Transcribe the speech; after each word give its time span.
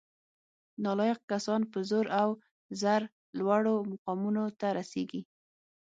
نالایق 0.83 1.19
کسان 1.31 1.61
په 1.71 1.79
زور 1.89 2.05
او 2.21 2.29
زر 2.81 3.01
لوړو 3.39 3.75
مقامونو 3.91 4.43
ته 4.59 4.67
رسیږي 4.77 5.21